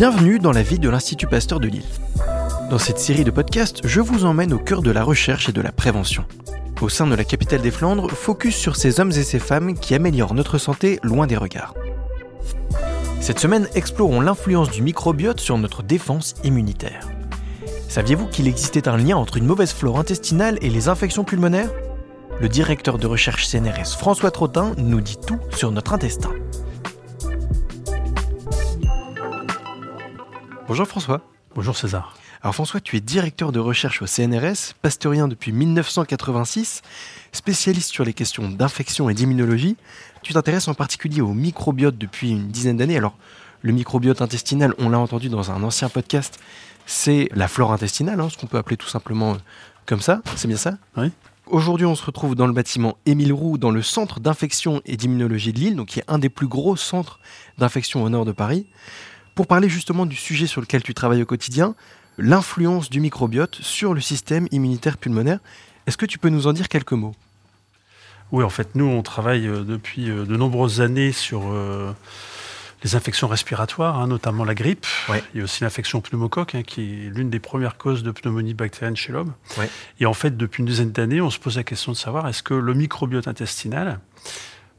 [0.00, 1.84] Bienvenue dans la vie de l'Institut Pasteur de Lille.
[2.70, 5.60] Dans cette série de podcasts, je vous emmène au cœur de la recherche et de
[5.60, 6.24] la prévention.
[6.80, 9.94] Au sein de la capitale des Flandres, focus sur ces hommes et ces femmes qui
[9.94, 11.74] améliorent notre santé loin des regards.
[13.20, 17.06] Cette semaine, explorons l'influence du microbiote sur notre défense immunitaire.
[17.90, 21.72] Saviez-vous qu'il existait un lien entre une mauvaise flore intestinale et les infections pulmonaires?
[22.40, 26.30] Le directeur de recherche CNRS François Trottin nous dit tout sur notre intestin.
[30.70, 31.20] Bonjour François.
[31.56, 32.14] Bonjour César.
[32.42, 36.82] Alors François, tu es directeur de recherche au CNRS, pasteurien depuis 1986,
[37.32, 39.76] spécialiste sur les questions d'infection et d'immunologie.
[40.22, 42.96] Tu t'intéresses en particulier au microbiote depuis une dizaine d'années.
[42.96, 43.16] Alors
[43.62, 46.38] le microbiote intestinal, on l'a entendu dans un ancien podcast,
[46.86, 49.38] c'est la flore intestinale, hein, ce qu'on peut appeler tout simplement euh,
[49.86, 50.22] comme ça.
[50.36, 50.78] C'est bien ça?
[50.96, 51.10] Oui.
[51.46, 55.52] Aujourd'hui, on se retrouve dans le bâtiment Émile Roux, dans le centre d'infection et d'immunologie
[55.52, 57.18] de Lille, donc qui est un des plus gros centres
[57.58, 58.68] d'infection au nord de Paris
[59.40, 61.74] pour parler justement du sujet sur lequel tu travailles au quotidien,
[62.18, 65.38] l'influence du microbiote sur le système immunitaire pulmonaire.
[65.86, 67.14] Est-ce que tu peux nous en dire quelques mots?
[68.32, 71.90] Oui, en fait, nous, on travaille euh, depuis euh, de nombreuses années sur euh,
[72.84, 74.84] les infections respiratoires, hein, notamment la grippe.
[75.08, 75.24] Ouais.
[75.32, 78.52] Il y a aussi l'infection pneumocoque, hein, qui est l'une des premières causes de pneumonie
[78.52, 79.32] bactérienne chez l'homme.
[79.56, 79.70] Ouais.
[80.00, 82.42] Et en fait, depuis une dizaine d'années, on se pose la question de savoir est-ce
[82.42, 84.00] que le microbiote intestinal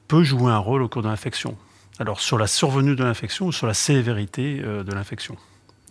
[0.08, 1.58] peut jouer un rôle au cours de l'infection?
[2.02, 5.38] Alors, sur la survenue de l'infection ou sur la sévérité euh, de l'infection?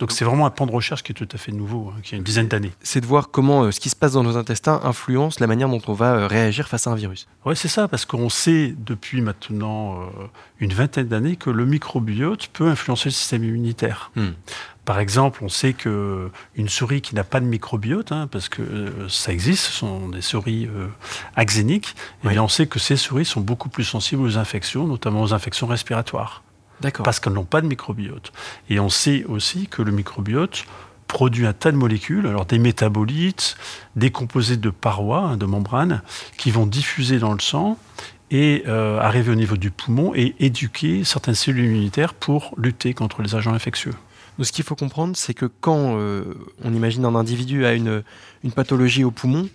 [0.01, 2.15] Donc c'est vraiment un pan de recherche qui est tout à fait nouveau, hein, qui
[2.15, 2.71] a une dizaine d'années.
[2.83, 5.69] C'est de voir comment euh, ce qui se passe dans nos intestins influence la manière
[5.69, 7.27] dont on va euh, réagir face à un virus.
[7.45, 10.05] Oui, c'est ça, parce qu'on sait depuis maintenant euh,
[10.59, 14.11] une vingtaine d'années que le microbiote peut influencer le système immunitaire.
[14.15, 14.31] Hmm.
[14.85, 18.61] Par exemple, on sait que une souris qui n'a pas de microbiote, hein, parce que
[18.61, 20.87] euh, ça existe, ce sont des souris euh,
[21.35, 25.21] axéniques, et bien on sait que ces souris sont beaucoup plus sensibles aux infections, notamment
[25.21, 26.43] aux infections respiratoires.
[27.03, 28.31] Parce qu'elles n'ont pas de microbiote.
[28.69, 30.65] Et on sait aussi que le microbiote
[31.07, 33.57] produit un tas de molécules, alors des métabolites,
[33.95, 36.01] des composés de parois, hein, de membranes,
[36.37, 37.77] qui vont diffuser dans le sang
[38.31, 43.21] et euh, arriver au niveau du poumon et éduquer certaines cellules immunitaires pour lutter contre
[43.21, 43.93] les agents infectieux.
[44.37, 48.03] Donc, ce qu'il faut comprendre, c'est que quand euh, on imagine un individu a une,
[48.45, 49.49] une pathologie au poumon,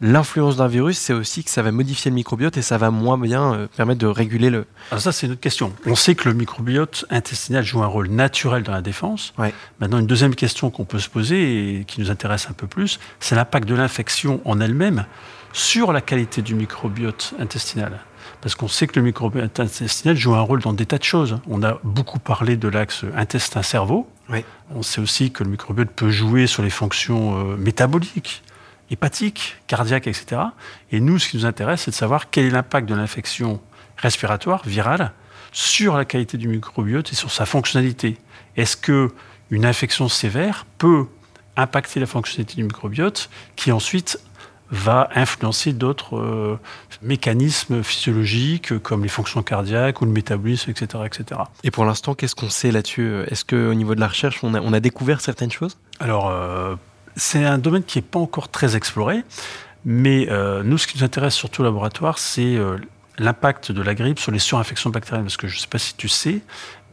[0.00, 3.18] l'influence d'un virus, c'est aussi que ça va modifier le microbiote et ça va moins
[3.18, 4.66] bien euh, permettre de réguler le.
[4.90, 5.72] Alors ça, c'est une autre question.
[5.86, 9.32] On sait que le microbiote intestinal joue un rôle naturel dans la défense.
[9.38, 9.52] Ouais.
[9.80, 12.98] Maintenant, une deuxième question qu'on peut se poser et qui nous intéresse un peu plus,
[13.20, 15.06] c'est l'impact de l'infection en elle-même
[15.52, 18.00] sur la qualité du microbiote intestinal.
[18.40, 21.40] Parce qu'on sait que le microbiote intestinal joue un rôle dans des tas de choses.
[21.48, 24.08] On a beaucoup parlé de l'axe intestin-cerveau.
[24.74, 28.42] On sait aussi que le microbiote peut jouer sur les fonctions euh, métaboliques,
[28.90, 30.42] hépatiques, cardiaques, etc.
[30.92, 33.60] Et nous, ce qui nous intéresse, c'est de savoir quel est l'impact de l'infection
[33.96, 35.12] respiratoire, virale,
[35.52, 38.18] sur la qualité du microbiote et sur sa fonctionnalité.
[38.56, 39.10] Est-ce que
[39.50, 41.06] une infection sévère peut
[41.56, 44.20] impacter la fonctionnalité du microbiote qui ensuite
[44.70, 46.58] va influencer d'autres euh,
[47.00, 51.04] mécanismes physiologiques comme les fonctions cardiaques ou le métabolisme, etc.
[51.06, 51.40] etc.
[51.64, 53.22] Et pour l'instant, qu'est-ce qu'on sait là-dessus?
[53.28, 55.78] Est-ce qu'au niveau de la recherche, on a, on a découvert certaines choses?
[56.00, 56.76] Alors, euh,
[57.18, 59.24] c'est un domaine qui n'est pas encore très exploré,
[59.84, 62.78] mais euh, nous, ce qui nous intéresse surtout au laboratoire, c'est euh,
[63.18, 65.26] l'impact de la grippe sur les surinfections bactériennes.
[65.26, 66.40] Parce que je ne sais pas si tu sais,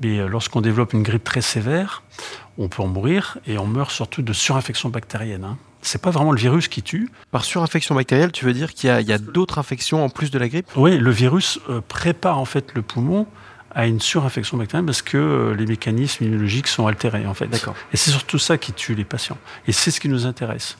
[0.02, 2.04] mais euh, lorsqu'on développe une grippe très sévère,
[2.58, 5.44] on peut en mourir, et on meurt surtout de surinfection bactérienne.
[5.44, 5.58] Hein.
[5.82, 7.10] C'est pas vraiment le virus qui tue.
[7.32, 10.40] Par surinfection bactérielle, tu veux dire qu'il y a, a d'autres infections en plus de
[10.40, 10.68] la grippe?
[10.76, 13.28] Oui, le virus prépare en fait le poumon
[13.76, 17.48] à une surinfection bactérienne parce que euh, les mécanismes immunologiques sont altérés en fait.
[17.48, 17.76] D'accord.
[17.92, 19.38] Et c'est surtout ça qui tue les patients.
[19.68, 20.78] Et c'est ce qui nous intéresse.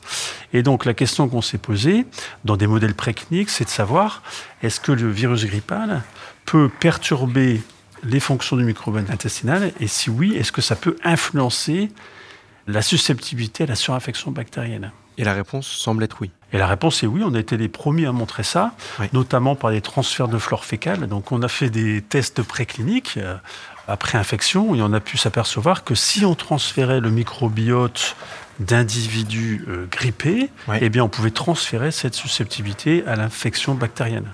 [0.54, 2.06] Et donc la question qu'on s'est posée
[2.44, 4.22] dans des modèles précliniques, c'est de savoir
[4.62, 6.02] est-ce que le virus grippal
[6.46, 7.60] peut perturber
[8.02, 9.72] les fonctions du microbiote intestinal?
[9.78, 11.90] Et si oui, est-ce que ça peut influencer
[12.66, 14.90] la susceptibilité à la surinfection bactérienne?
[15.18, 16.30] Et la réponse semble être oui.
[16.52, 19.06] et la réponse est oui, on a été les premiers à montrer ça, Oui.
[19.12, 21.06] notamment par des transferts de flore fécale.
[21.06, 23.36] Donc on a fait des tests précliniques euh,
[23.88, 28.16] après infection et on a pu s'apercevoir que si on transférait le microbiote
[28.60, 30.76] d'individus euh, grippés, Oui.
[30.80, 34.26] eh bien on pouvait transférer cette susceptibilité à l'infection bactérienne.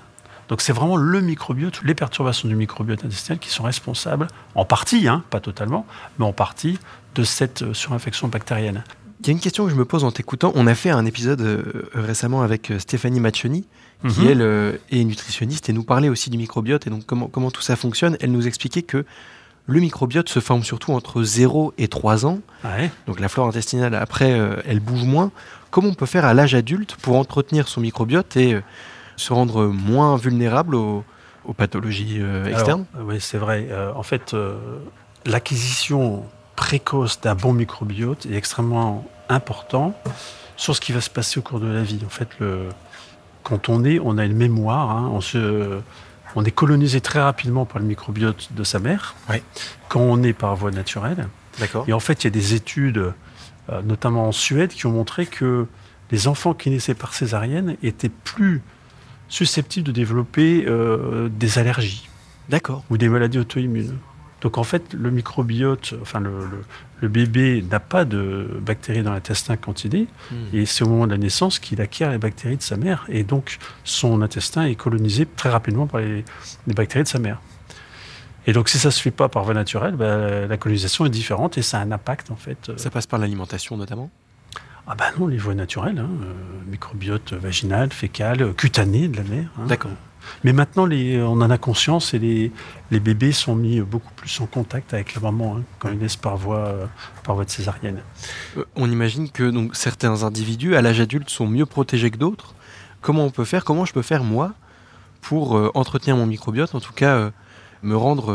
[0.49, 5.07] Donc c'est vraiment le microbiote, les perturbations du microbiote intestinal qui sont responsables, en partie,
[5.07, 5.85] hein, pas totalement,
[6.19, 6.77] mais en partie,
[7.15, 8.83] de cette euh, surinfection bactérienne.
[9.23, 10.51] Il y a une question que je me pose en t'écoutant.
[10.55, 13.65] On a fait un épisode euh, récemment avec euh, Stéphanie Maccioni,
[14.09, 14.27] qui Mhm.
[14.27, 17.61] elle euh, est nutritionniste et nous parlait aussi du microbiote et donc comment, comment tout
[17.61, 18.17] ça fonctionne.
[18.19, 19.05] Elle nous expliquait que
[19.65, 22.39] le microbiote se forme surtout entre 0 et 3 ans.
[22.65, 22.91] Ouais.
[23.07, 25.31] Donc la flore intestinale, après, elle bouge moins.
[25.71, 28.57] Comment on peut faire à l'âge adulte pour entretenir son microbiote et
[29.15, 31.05] se rendre moins vulnérable aux,
[31.45, 33.69] aux pathologies externes Alors, Oui, c'est vrai.
[33.95, 34.35] En fait,
[35.25, 36.25] l'acquisition
[36.57, 39.93] précoce d'un bon microbiote est extrêmement important
[40.55, 41.99] sur ce qui va se passer au cours de la vie.
[42.05, 42.69] En fait, le,
[43.43, 45.79] quand on est, on a une mémoire, hein, on, se,
[46.35, 49.15] on est colonisé très rapidement par le microbiote de sa mère,
[49.89, 51.27] quand on est par voie naturelle.
[51.87, 53.13] Et en fait, il y a des études,
[53.69, 55.67] euh, notamment en Suède, qui ont montré que
[56.11, 58.61] les enfants qui naissaient par césarienne étaient plus
[59.29, 62.09] susceptibles de développer euh, des allergies.
[62.49, 62.83] D'accord.
[62.89, 63.97] Ou des maladies auto-immunes.
[64.43, 69.85] Donc en fait, le microbiote, enfin le, bébé n'a pas de bactéries dans l'intestin quand
[69.85, 70.07] il est,
[70.53, 73.23] et c'est au moment de la naissance qu'il acquiert les bactéries de sa mère, et
[73.23, 76.25] donc son intestin est colonisé très rapidement par les,
[76.67, 77.39] bactéries de sa mère.
[78.45, 81.57] Et donc si ça se fait pas par voie naturelle, bah, la colonisation est différente
[81.57, 82.71] et ça a un impact en fait.
[82.75, 84.11] Ça passe par l'alimentation notamment?
[84.85, 86.33] Ah bah non, les voies naturelles, hein, euh,
[86.69, 89.49] microbiote vaginal, fécal, cutané de la mère.
[89.57, 89.67] Hein.
[89.67, 89.91] D'accord.
[90.43, 94.93] Mais maintenant, on en a conscience et les, bébés sont mis beaucoup plus en contact
[94.93, 96.89] avec la maman hein, quand ils naissent par voie,
[97.23, 98.01] par voie de césarienne.
[98.57, 102.53] Euh, on imagine que donc, certains individus à l'âge adulte sont mieux protégés que d'autres.
[103.01, 104.53] Comment on peut faire Comment je peux faire moi
[105.21, 107.31] pour euh, entretenir mon microbiote, en tout cas euh,
[107.81, 108.33] me rendre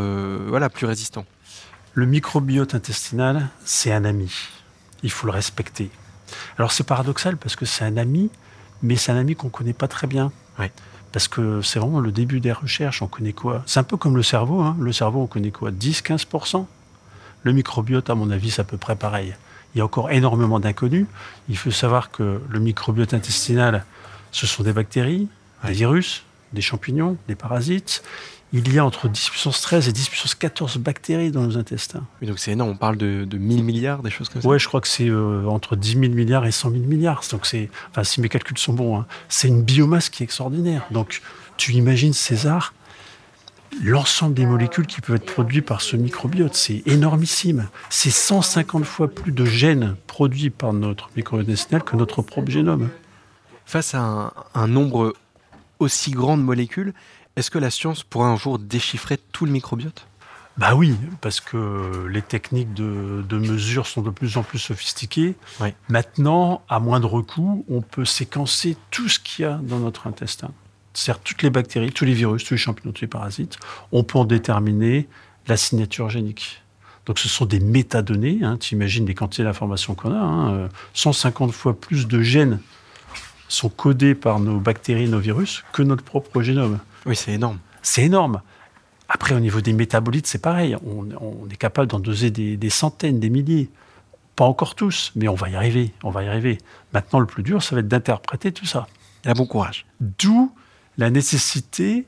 [0.49, 1.25] voilà, plus résistant?
[1.95, 4.33] Le microbiote intestinal, c'est un ami.
[5.03, 5.91] Il faut le respecter.
[6.59, 8.31] Alors c'est paradoxal parce que c'est un ami,
[8.83, 10.33] mais c'est un ami qu'on ne connaît pas très bien.
[10.59, 10.73] Ouais.
[11.13, 13.03] Parce que c'est vraiment le début des recherches.
[13.03, 13.63] On connaît quoi?
[13.67, 14.61] C'est un peu comme le cerveau.
[14.61, 14.77] Hein.
[14.79, 15.71] Le cerveau, on connaît quoi?
[15.71, 16.67] 10-15%
[17.43, 19.35] Le microbiote, à mon avis, c'est à peu près pareil.
[19.75, 21.07] Il y a encore énormément d'inconnus.
[21.49, 23.85] Il faut savoir que le microbiote intestinal,
[24.33, 25.29] ce sont des bactéries,
[25.65, 28.03] des virus, des champignons, des parasites
[28.53, 32.07] il y a entre 10 puissance 13 et 10 puissance 14 bactéries dans nos intestins.
[32.23, 34.67] donc c'est énorme, on parle de, de 1000 milliards, des choses comme ça Ouais, je
[34.67, 37.23] crois que c'est euh, entre 10 000 milliards et 100 000 milliards.
[37.31, 40.87] Donc c'est, enfin, si mes calculs sont bons, hein, c'est une biomasse qui est extraordinaire.
[40.91, 41.21] Donc
[41.59, 42.73] tu imagines, César,
[43.83, 47.69] l'ensemble des molécules qui peuvent être produites par ce microbiote, c'est énormissime.
[47.91, 52.89] C'est 150 fois plus de gènes produits par notre microbiote intestinal que notre propre génome.
[53.67, 55.13] Face à un, un nombre
[55.79, 56.95] aussi grand de molécules,
[57.37, 60.07] est-ce que la science pourra un jour déchiffrer tout le microbiote?
[60.57, 65.37] Bah oui, parce que les techniques de, mesure sont de plus en plus sophistiquées.
[65.89, 70.51] Maintenant, à moindre coût, on peut séquencer tout ce qu'il y a dans notre intestin.
[70.95, 73.57] C'est-à-dire toutes les bactéries, tous les virus, tous les champignons, tous les parasites.
[73.93, 75.07] On peut en déterminer
[75.47, 76.61] la signature génique.
[77.07, 78.41] Donc ce sont des métadonnées.
[78.43, 80.69] Hein, tu imagines les quantités d'informations qu'on a.
[80.93, 82.59] 150 hein, fois plus de gènes
[83.49, 86.79] sont codés par nos bactéries, nos virus, que notre propre génome.
[87.07, 87.59] Oui, c'est énorme.
[87.83, 88.43] C'est énorme.
[89.09, 90.77] Après, au niveau des métabolites, c'est pareil.
[90.85, 93.71] On, est capable d'en doser des, centaines, des milliers.
[94.37, 95.93] Pas encore tous, mais on va y arriver.
[96.05, 96.59] On va y arriver.
[96.93, 98.87] Maintenant, le plus dur, ça va être d'interpréter tout ça.
[99.25, 99.87] Et bon courage.
[100.01, 100.53] D'où
[100.99, 102.07] la nécessité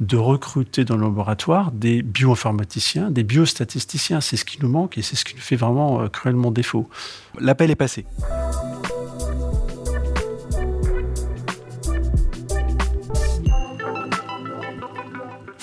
[0.00, 4.20] de recruter dans le laboratoire des bioinformaticiens, des biostatisticiens.
[4.20, 6.88] C'est ce qui nous manque et c'est ce qui nous fait vraiment euh, cruellement défaut.
[7.40, 8.06] L'appel est passé.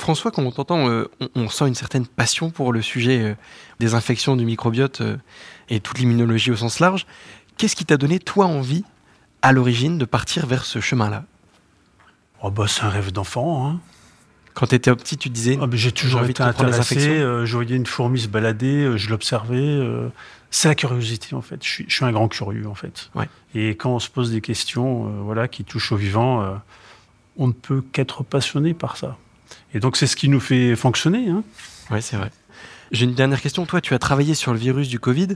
[0.06, 3.34] François, quand on t'entend, euh, on, sent une certaine passion pour le sujet euh,
[3.80, 5.18] des infections du microbiote euh,
[5.68, 7.08] et toute l'immunologie au sens large.
[7.58, 8.84] Qu'est-ce qui t'a donné, toi, envie,
[9.42, 11.24] à l'origine, de partir vers ce chemin-là?
[12.44, 13.68] Oh bah, C'est un rêve d'enfant.
[13.68, 13.80] Hein.
[14.54, 17.00] Quand tu étais petit, tu disais ah, J'ai toujours été intéressé.
[17.18, 19.82] je voyais une fourmi se balader, je l'observais.
[20.52, 21.64] c'est la curiosité, en fait.
[21.64, 23.10] Je suis, je suis, un grand curieux, en fait.
[23.56, 26.62] Et quand on se pose des questions voilà, qui touchent au vivant,
[27.38, 29.18] on ne peut qu'être passionné par ça.
[29.74, 31.30] Et donc, c'est ce qui nous fait fonctionner.
[31.30, 31.44] Hein.
[31.92, 32.32] Oui, c'est vrai.
[32.92, 33.66] J'ai une dernière question.
[33.66, 35.36] Toi, tu as travaillé sur le virus du Covid.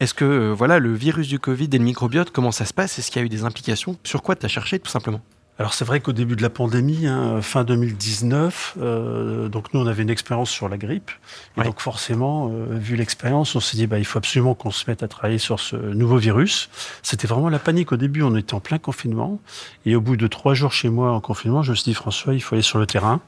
[0.00, 2.98] Est-ce que euh, voilà, le virus du Covid et le microbiote, comment ça se passe?
[2.98, 3.96] Est-ce qu'il y a eu des implications?
[4.04, 5.20] Sur quoi tu as cherché, tout simplement?
[5.56, 9.86] Alors c'est vrai qu'au début de la pandémie, hein, fin 2019, euh, donc nous on
[9.86, 11.12] avait une expérience sur la grippe,
[11.56, 14.84] et donc forcément, euh, vu l'expérience, on s'est dit bah il faut absolument qu'on se
[14.90, 16.70] mette à travailler sur ce nouveau virus.
[17.04, 19.38] C'était vraiment la panique au début, on était en plein confinement,
[19.86, 22.34] et au bout de trois jours chez moi en confinement, je me suis dit François,
[22.34, 23.20] il faut aller sur le terrain.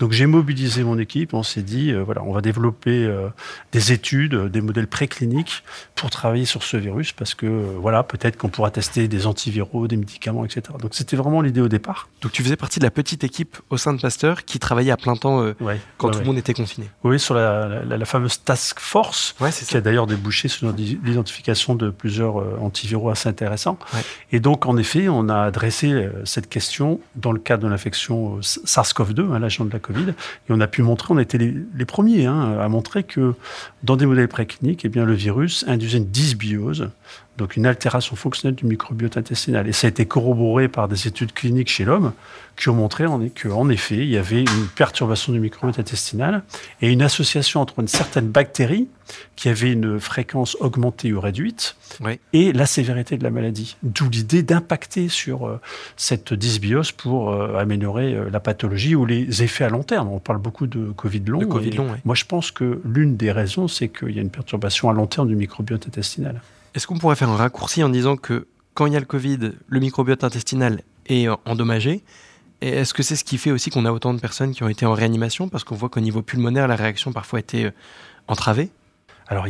[0.00, 3.14] Donc j'ai mobilisé mon équipe, on s'est dit euh, voilà, on va développer
[3.72, 5.62] des études, des modèles précliniques
[5.94, 9.98] pour travailler sur ce virus, parce que voilà, peut-être qu'on pourra tester des antiviraux, des
[9.98, 10.62] médicaments, etc.
[10.80, 12.08] Donc c'était vraiment l'idée au départ.
[12.22, 14.96] Donc tu faisais partie de la petite équipe au sein de Pasteur qui travaillait à
[14.96, 15.54] plein temps euh,
[15.98, 16.88] quand tout le monde était confiné.
[17.02, 19.34] Oui, sur la, fameuse task force,
[19.68, 23.78] qui a d'ailleurs débouché sur l'identification de plusieurs euh, antiviraux assez intéressants.
[24.32, 28.40] Et donc, en effet, on a adressé euh, cette question dans le cadre de l'infection
[28.40, 32.26] SARS-CoV-2, hein, l'agent de la Covid, et on a pu montrer, on était les, premiers
[32.26, 33.34] hein, à montrer que
[33.82, 36.88] dans des modèles précliniques, eh bien, le virus induisait une dysbiose
[37.36, 39.66] donc une altération fonctionnelle du microbiote intestinal.
[39.66, 42.12] Et ça a été corroboré par des études cliniques chez l'homme
[42.56, 46.42] qui ont montré qu'en effet, il y avait une perturbation du microbiote intestinal
[46.80, 48.88] et une association entre une certaine bactérie
[49.36, 51.76] qui avait une fréquence augmentée ou réduite
[52.32, 53.76] et la sévérité de la maladie.
[53.82, 55.60] D'où l'idée d'impacter sur euh,
[55.96, 60.08] cette dysbiose pour euh, améliorer euh, la pathologie ou les effets à long terme.
[60.08, 61.46] On parle beaucoup de Covid long.
[61.46, 64.88] COVID long Moi, je pense que l'une des raisons, c'est qu'il y a une perturbation
[64.88, 66.40] à long terme du microbiote intestinal.
[66.74, 69.52] Est-ce qu'on pourrait faire un raccourci en disant que quand il y a le Covid,
[69.68, 72.02] le microbiote intestinal est endommagé
[72.60, 74.86] est-ce que c'est ce qui fait aussi qu'on a autant de personnes qui ont été
[74.86, 75.48] en réanimation?
[75.48, 77.70] Parce qu'on voit qu'au niveau pulmonaire, la réaction parfois a été euh,
[78.28, 78.70] entravée.
[79.28, 79.46] Alors,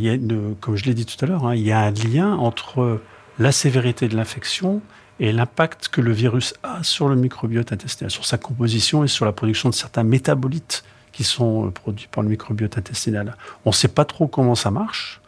[0.60, 3.00] comme je l'ai dit tout à l'heure, hein, il y a un lien entre
[3.38, 4.82] la sévérité de l'infection
[5.20, 9.24] et l'impact que le virus a sur le microbiote intestinal, sur sa composition et sur
[9.24, 13.36] la production de certains métabolites qui sont euh, produits par le microbiote intestinal.
[13.64, 15.20] On ne sait pas trop comment ça marche,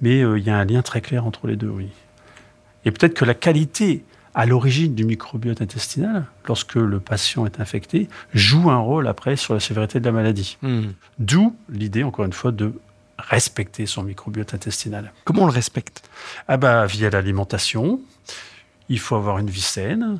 [0.00, 1.88] mais euh, il y a un lien très clair entre les deux, oui.
[2.84, 8.08] Et peut-être que la qualité à l'origine du microbiote intestinal, lorsque le patient est infecté,
[8.32, 10.56] joue un rôle après sur la sévérité de la maladie.
[10.62, 10.92] Hmm.
[11.18, 12.72] D'où l'idée, encore une fois, de
[13.18, 15.12] respecter son microbiote intestinal.
[15.24, 16.02] Comment on le respecte?
[16.48, 18.00] Ah bah via l'alimentation.
[18.88, 20.18] Il faut avoir une vie saine.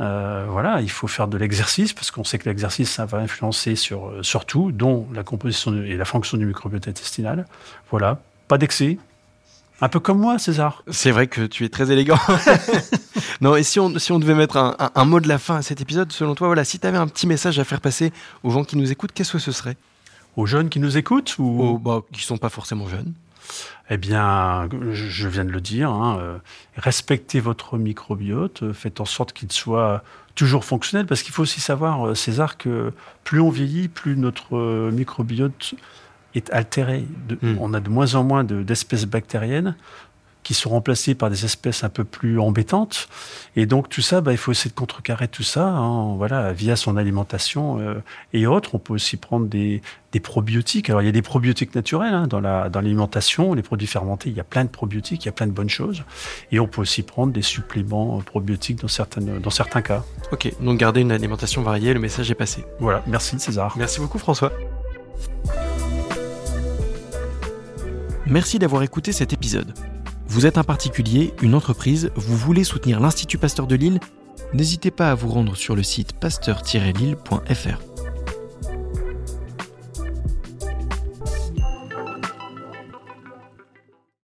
[0.00, 3.74] Euh, voilà, il faut faire de l'exercice parce qu'on sait que l'exercice ça va influencer
[3.74, 7.46] sur, euh, sur tout, dont la composition et la fonction du microbiote intestinal.
[7.90, 8.98] Voilà, pas d'excès,
[9.80, 10.82] un peu comme moi, César.
[10.88, 12.18] C'est vrai que tu es très élégant.
[13.40, 15.80] non, et si on, si on devait mettre un, mot de la fin à cet
[15.80, 18.64] épisode, selon toi, voilà, si tu avais un petit message à faire passer aux gens
[18.64, 19.76] qui nous écoutent, qu'est-ce que ce serait?
[20.36, 23.12] Aux jeunes qui nous écoutent ou bah, Qui ne sont pas forcément jeunes.
[23.90, 26.38] Eh bien, je viens de le dire, hein, euh,
[26.76, 30.02] respectez votre microbiote, faites en sorte qu'il soit
[30.34, 32.92] toujours fonctionnel, parce qu'il faut aussi savoir, euh, César, que
[33.24, 35.74] plus on vieillit, plus notre euh, microbiote
[36.38, 37.04] est altéré.
[37.42, 37.56] Hmm.
[37.60, 39.74] On a de moins en moins d'espèces bactériennes
[40.48, 43.10] qui sont remplacées par des espèces un peu plus embêtantes.
[43.54, 46.74] Et donc tout ça, bah, il faut essayer de contrecarrer tout ça hein, voilà, via
[46.74, 47.96] son alimentation euh,
[48.32, 48.74] et autres.
[48.74, 49.82] On peut aussi prendre des,
[50.22, 50.88] probiotiques.
[50.88, 54.40] Alors il y a des probiotiques naturels hein, dans l'alimentation, les produits fermentés, il y
[54.40, 56.02] a plein de probiotiques, il y a plein de bonnes choses.
[56.50, 60.02] Et on peut aussi prendre des suppléments probiotiques dans, certaines, dans certains cas.
[60.32, 62.64] Ok, donc garder une alimentation variée, le message est passé.
[62.80, 63.74] Voilà, merci César.
[63.76, 64.50] Merci beaucoup François.
[68.28, 69.72] Merci d'avoir écouté cet épisode.
[70.26, 74.00] Vous êtes un particulier, une entreprise, vous voulez soutenir l'Institut Pasteur de Lille
[74.52, 77.87] N'hésitez pas à vous rendre sur le site pasteur-lille.fr.